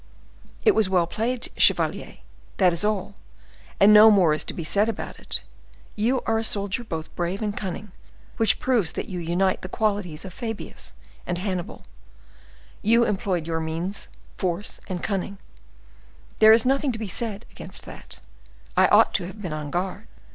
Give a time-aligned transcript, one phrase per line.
[0.65, 2.17] "It was well played, chevalier,
[2.57, 3.13] that is all,
[3.79, 5.43] and no more is to be said about it:
[5.95, 7.91] you are a soldier, both brave and cunning,
[8.37, 10.95] which proves that you unite the qualities of Fabius
[11.27, 11.85] and Hannibal.
[12.81, 14.07] You employed your means,
[14.39, 15.37] force and cunning:
[16.39, 18.21] there is nothing to be said against that:
[18.75, 20.07] I ought to have been on guard."